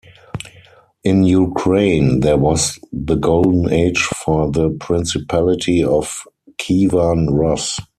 [1.03, 6.23] In Ukraine, there was the golden age for the principality of
[6.57, 7.79] Kievan Rus.